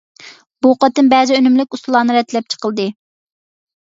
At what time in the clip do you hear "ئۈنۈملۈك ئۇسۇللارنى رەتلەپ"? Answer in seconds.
1.39-2.49